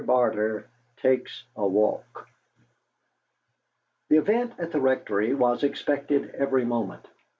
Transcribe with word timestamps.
BARTER 0.03 0.65
TAKES 0.97 1.43
A 1.57 1.67
WALK 1.67 2.27
The 4.09 4.17
event 4.17 4.53
at 4.57 4.71
the 4.71 4.81
Rectory 4.81 5.35
was 5.35 5.61
expected 5.63 6.31
every 6.33 6.65
moment. 6.65 7.05